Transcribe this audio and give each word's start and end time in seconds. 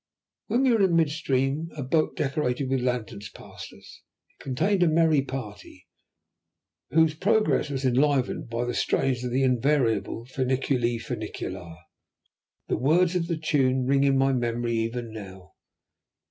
When 0.47 0.63
we 0.63 0.71
were 0.71 0.81
in 0.81 0.95
mid 0.95 1.11
stream 1.11 1.69
a 1.77 1.83
boat 1.83 2.15
decorated 2.15 2.71
with 2.71 2.81
lanterns 2.81 3.29
passed 3.29 3.71
us. 3.71 4.01
It 4.31 4.41
contained 4.43 4.81
a 4.81 4.87
merry 4.87 5.21
party, 5.21 5.85
whose 6.89 7.13
progress 7.13 7.69
was 7.69 7.85
enlivened 7.85 8.49
by 8.49 8.65
the 8.65 8.73
strains 8.73 9.23
of 9.23 9.29
the 9.31 9.43
invariable 9.43 10.25
Finiculi 10.25 10.97
Finicula. 10.97 11.77
The 12.67 12.77
words 12.77 13.13
and 13.15 13.27
the 13.27 13.37
tune 13.37 13.85
ring 13.85 14.03
in 14.03 14.17
my 14.17 14.33
memory 14.33 14.73
even 14.77 15.13
now. 15.13 15.51